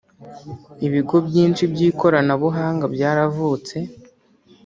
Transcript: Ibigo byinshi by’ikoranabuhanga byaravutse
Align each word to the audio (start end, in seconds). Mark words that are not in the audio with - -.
Ibigo 0.87 1.15
byinshi 1.27 1.63
by’ikoranabuhanga 1.73 2.85
byaravutse 2.95 3.75